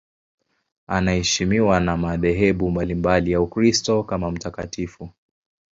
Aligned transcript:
Anaheshimiwa 0.87 1.79
na 1.79 1.97
madhehebu 1.97 2.71
mbalimbali 2.71 3.31
ya 3.31 3.41
Ukristo 3.41 4.03
kama 4.03 4.31
mtakatifu. 4.31 5.09